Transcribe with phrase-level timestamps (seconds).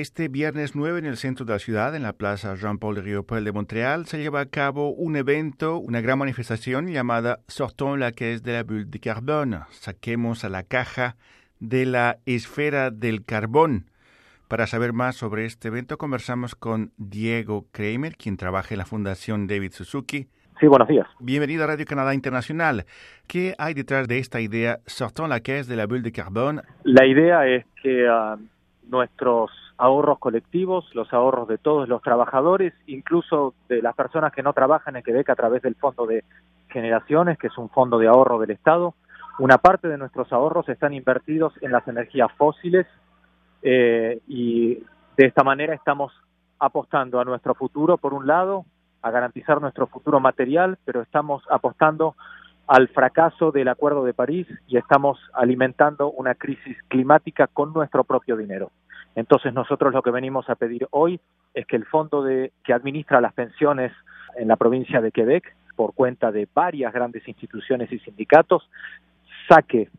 [0.00, 3.44] Este viernes 9 en el centro de la ciudad, en la plaza Jean-Paul de Riopel
[3.44, 8.42] de Montreal, se lleva a cabo un evento, una gran manifestación llamada Sortons la caisse
[8.42, 11.16] de la bulle de carbone, saquemos a la caja
[11.60, 13.90] de la esfera del carbón.
[14.48, 19.46] Para saber más sobre este evento conversamos con Diego Kramer, quien trabaja en la Fundación
[19.46, 20.26] David Suzuki.
[20.58, 21.06] Sí, buenos días.
[21.20, 22.86] Bienvenido a Radio Canadá Internacional.
[23.26, 26.62] ¿Qué hay detrás de esta idea Sortons la caisse de la bulle de carbone?
[26.82, 28.38] La idea es que uh,
[28.88, 34.52] nuestros ahorros colectivos, los ahorros de todos los trabajadores, incluso de las personas que no
[34.52, 36.24] trabajan en Quebec a través del Fondo de
[36.68, 38.94] Generaciones, que es un fondo de ahorro del Estado.
[39.38, 42.86] Una parte de nuestros ahorros están invertidos en las energías fósiles
[43.62, 44.74] eh, y
[45.16, 46.12] de esta manera estamos
[46.58, 48.64] apostando a nuestro futuro, por un lado,
[49.02, 52.14] a garantizar nuestro futuro material, pero estamos apostando
[52.66, 58.36] al fracaso del Acuerdo de París y estamos alimentando una crisis climática con nuestro propio
[58.36, 58.70] dinero.
[59.14, 61.20] Entonces nosotros lo que venimos a pedir hoy
[61.54, 63.92] es que el fondo de, que administra las pensiones
[64.36, 68.68] en la provincia de Quebec, por cuenta de varias grandes instituciones y sindicatos,
[69.48, 69.90] saque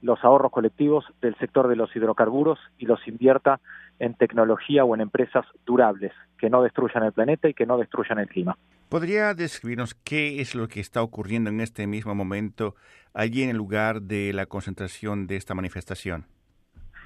[0.00, 3.60] los ahorros colectivos del sector de los hidrocarburos y los invierta
[3.98, 8.18] en tecnología o en empresas durables, que no destruyan el planeta y que no destruyan
[8.18, 8.58] el clima.
[8.88, 12.74] ¿Podría describirnos qué es lo que está ocurriendo en este mismo momento
[13.14, 16.26] allí en el lugar de la concentración de esta manifestación?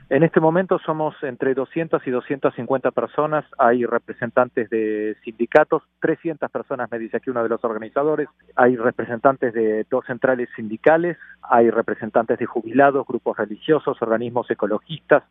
[0.09, 6.89] En este momento somos entre 200 y 250 personas, hay representantes de sindicatos, 300 personas,
[6.93, 12.39] me dice aquí uno de los organizadores, hay representantes de dos centrales sindicales, hay representantes
[12.39, 15.25] de jubilados, grupos religiosos, organismos ecologistas,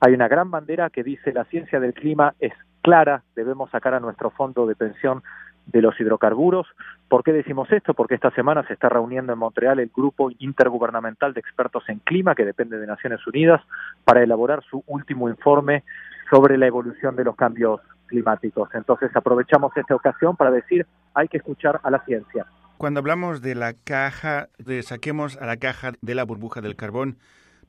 [0.00, 4.00] hay una gran bandera que dice la ciencia del clima es clara, debemos sacar a
[4.00, 5.22] nuestro fondo de pensión
[5.66, 6.66] de los hidrocarburos.
[7.08, 7.94] ¿Por qué decimos esto?
[7.94, 12.34] Porque esta semana se está reuniendo en Montreal el grupo intergubernamental de expertos en clima,
[12.34, 13.60] que depende de Naciones Unidas,
[14.04, 15.84] para elaborar su último informe
[16.30, 18.68] sobre la evolución de los cambios climáticos.
[18.74, 22.46] Entonces aprovechamos esta ocasión para decir hay que escuchar a la ciencia.
[22.78, 27.18] Cuando hablamos de la caja, de saquemos a la caja de la burbuja del carbón,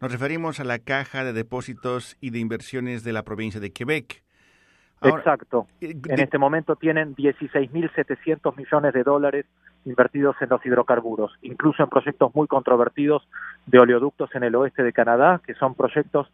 [0.01, 4.22] nos referimos a la caja de depósitos y de inversiones de la provincia de Quebec.
[5.09, 5.67] Exacto.
[5.81, 9.45] Eh, en este momento tienen 16.700 millones de dólares
[9.85, 13.27] invertidos en los hidrocarburos, incluso en proyectos muy controvertidos
[13.65, 16.27] de oleoductos en el oeste de Canadá, que son proyectos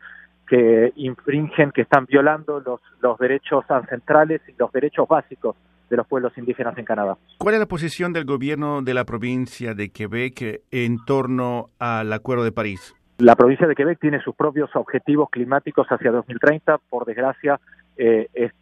[0.47, 5.56] que infringen, que están violando los, los derechos ancestrales y los derechos básicos
[5.90, 7.18] de los pueblos indígenas en Canadá.
[7.38, 12.44] ¿Cuál es la posición del gobierno de la provincia de Quebec en torno al Acuerdo
[12.44, 12.96] de París?
[13.18, 16.78] La provincia de Quebec tiene sus propios objetivos climáticos hacia 2030.
[16.90, 17.59] Por desgracia,
[17.99, 18.53] eh, es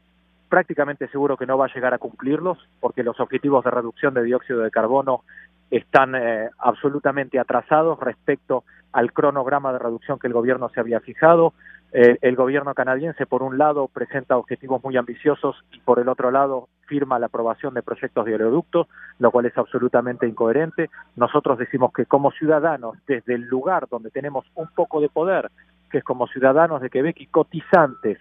[0.50, 4.24] prácticamente seguro que no va a llegar a cumplirlos porque los objetivos de reducción de
[4.24, 5.22] dióxido de carbono
[5.70, 11.54] están eh, absolutamente atrasados respecto al cronograma de reducción que el gobierno se había fijado.
[11.92, 16.32] Eh, el gobierno canadiense, por un lado, presenta objetivos muy ambiciosos y por el otro
[16.32, 18.88] lado firma la aprobación de proyectos de oleoductos,
[19.20, 20.90] lo cual es absolutamente incoherente.
[21.16, 25.52] Nosotros decimos que como ciudadanos, desde el lugar donde tenemos un poco de poder,
[25.92, 28.18] que es como ciudadanos de Quebec y cotizantes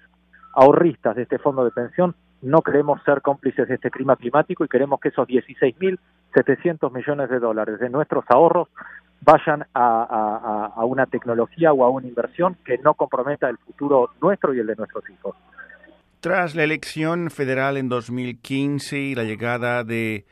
[0.57, 4.69] ahorristas de este fondo de pensión, no queremos ser cómplices de este clima climático y
[4.69, 8.69] queremos que esos 16.700 millones de dólares de nuestros ahorros
[9.21, 14.55] vayan a, a, una tecnología o a una inversión que no comprometa el futuro nuestro
[14.55, 15.37] y el de nuestros hijos.
[16.21, 20.27] Tras la elección federal en 2015 y la llegada de,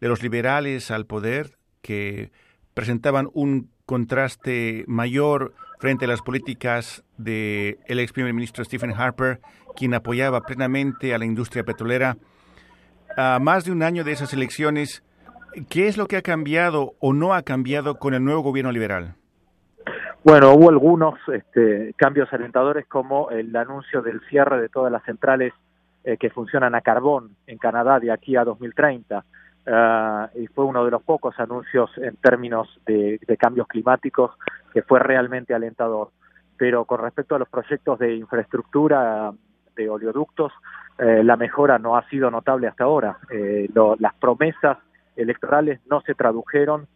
[0.00, 2.30] de los liberales al poder, que
[2.74, 9.40] presentaban un contraste mayor frente a las políticas del el ex primer ministro Stephen Harper,
[9.74, 12.16] quien apoyaba plenamente a la industria petrolera.
[13.16, 15.02] A más de un año de esas elecciones,
[15.70, 19.14] ¿qué es lo que ha cambiado o no ha cambiado con el nuevo gobierno liberal?
[20.22, 25.54] Bueno, hubo algunos este, cambios alentadores como el anuncio del cierre de todas las centrales
[26.04, 29.24] eh, que funcionan a carbón en Canadá de aquí a 2030.
[29.66, 34.32] Uh, y fue uno de los pocos anuncios en términos de, cambios climáticos
[34.72, 36.10] que fue realmente alentador.
[36.56, 39.32] Pero con respecto a los proyectos de infraestructura
[39.76, 40.52] de oleoductos,
[40.98, 43.18] eh, la mejora no ha sido notable hasta ahora.
[43.30, 43.68] Eh,
[43.98, 44.78] las promesas
[45.14, 46.86] electorales no se tradujeron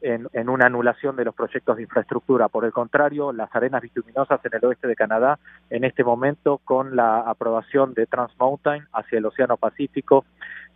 [0.00, 2.48] en, en, una anulación de los proyectos de infraestructura.
[2.48, 5.38] Por el contrario, las arenas bituminosas en el oeste de Canadá,
[5.70, 10.24] en este momento, con la aprobación de Trans Mountain hacia el Océano Pacífico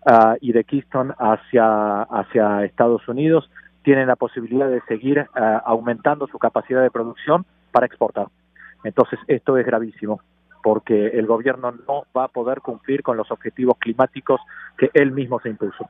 [0.06, 3.50] uh, y de Keystone hacia, hacia Estados Unidos,
[3.82, 8.28] tienen la posibilidad de seguir uh, aumentando su capacidad de producción para exportar.
[8.84, 10.20] Entonces, esto es gravísimo
[10.62, 14.40] porque el gobierno no va a poder cumplir con los objetivos climáticos
[14.76, 15.88] que él mismo se impuso.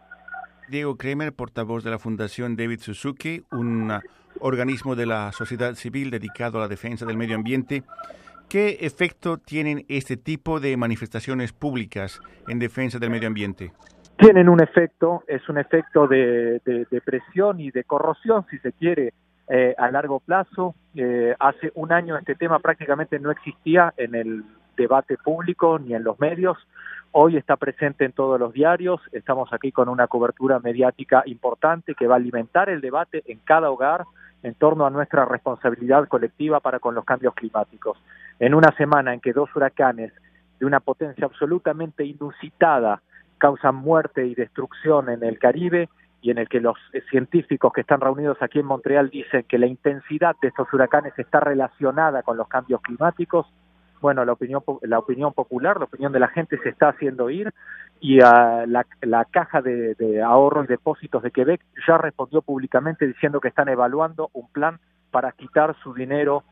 [0.68, 3.90] Diego Kremer, portavoz de la Fundación David Suzuki, un
[4.40, 7.84] organismo de la sociedad civil dedicado a la defensa del medio ambiente.
[8.48, 13.72] ¿Qué efecto tienen este tipo de manifestaciones públicas en defensa del medio ambiente?
[14.18, 16.60] Tienen un efecto, es un efecto de,
[17.04, 19.12] presión y de corrosión, si se quiere,
[19.48, 20.74] eh, a largo plazo.
[20.96, 24.44] Eh, hace un año este tema prácticamente no existía en el
[24.76, 26.58] debate público ni en los medios.
[27.12, 29.00] Hoy está presente en todos los diarios.
[29.12, 33.70] Estamos aquí con una cobertura mediática importante que va a alimentar el debate en cada
[33.70, 34.04] hogar
[34.42, 37.96] en torno a nuestra responsabilidad colectiva para con los cambios climáticos.
[38.40, 40.12] En una semana en que dos huracanes
[40.58, 43.00] de una potencia absolutamente inusitada
[43.38, 45.88] causan muerte y destrucción en el Caribe
[46.20, 46.76] y en el que los
[47.10, 51.40] científicos que están reunidos aquí en Montreal dicen que la intensidad de estos huracanes está
[51.40, 53.46] relacionada con los cambios climáticos,
[54.00, 57.52] bueno, la opinión, la opinión popular, la opinión de la gente se está haciendo oír
[58.00, 63.40] y a la, la, caja de, de y depósitos de Quebec ya respondió públicamente diciendo
[63.40, 64.78] que están evaluando un plan
[65.10, 66.44] para quitar su dinero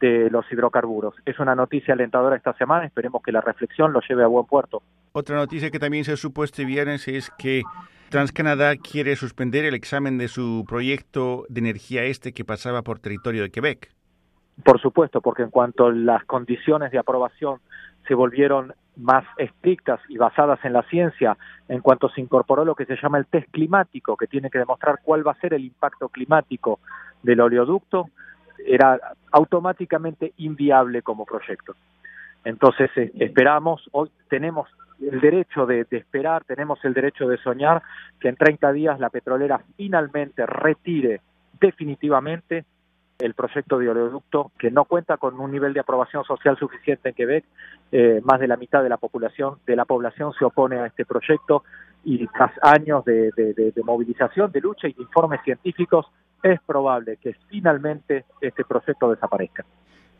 [0.00, 1.14] de los hidrocarburos.
[1.24, 4.82] Es una noticia alentadora esta semana, esperemos que la reflexión lo lleve a buen puerto.
[5.14, 7.62] Otra noticia que también se supo este viernes es que
[8.08, 13.42] TransCanadá quiere suspender el examen de su proyecto de energía este que pasaba por territorio
[13.42, 13.90] de Quebec.
[14.64, 17.60] Por supuesto, porque en cuanto las condiciones de aprobación
[18.08, 21.36] se volvieron más estrictas y basadas en la ciencia,
[21.68, 25.00] en cuanto se incorporó lo que se llama el test climático, que tiene que demostrar
[25.02, 26.80] cuál va a ser el impacto climático
[27.22, 28.08] del oleoducto,
[28.64, 28.98] era
[29.30, 31.74] automáticamente inviable como proyecto.
[32.44, 34.68] Entonces eh, esperamos, hoy tenemos
[35.10, 37.82] el derecho de, de, esperar, tenemos el derecho de soñar
[38.20, 41.20] que en 30 días la petrolera finalmente retire
[41.60, 42.64] definitivamente
[43.22, 47.14] el proyecto de oleoducto que no cuenta con un nivel de aprobación social suficiente en
[47.14, 47.44] Quebec.
[47.92, 51.04] Eh, más de la mitad de la población de la población se opone a este
[51.04, 51.62] proyecto
[52.04, 56.06] y tras años de, movilización, de lucha y de informes científicos,
[56.42, 59.64] es probable que finalmente este proyecto desaparezca.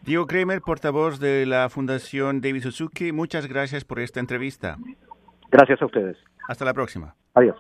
[0.05, 4.77] Diego Kramer, portavoz de la Fundación David Suzuki, muchas gracias por esta entrevista.
[5.51, 6.17] Gracias a ustedes.
[6.49, 7.15] Hasta la próxima.
[7.35, 7.57] Adiós.